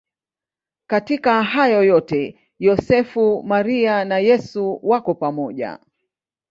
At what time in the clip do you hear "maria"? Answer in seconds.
3.43-4.05